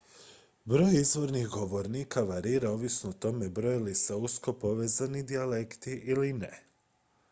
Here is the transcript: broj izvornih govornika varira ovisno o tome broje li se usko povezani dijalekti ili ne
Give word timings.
broj 0.71 0.95
izvornih 0.99 1.47
govornika 1.55 2.23
varira 2.31 2.71
ovisno 2.71 3.09
o 3.09 3.19
tome 3.27 3.49
broje 3.61 3.85
li 3.89 3.95
se 4.03 4.19
usko 4.29 4.53
povezani 4.67 5.23
dijalekti 5.33 5.99
ili 6.15 6.33
ne 6.45 6.55